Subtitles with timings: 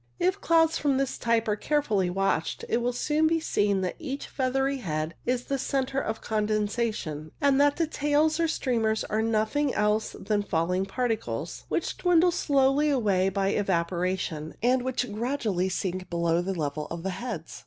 [0.17, 4.25] If clouds of this type are carefully watched, it will soon be seen that each
[4.25, 9.75] feathery head is a centre of condensation, and that the tails or streamers are nothing
[9.75, 16.41] else than falling particles, which dwindle slowly away by evaporation, and which gradually sink below
[16.41, 17.59] the level of the heads.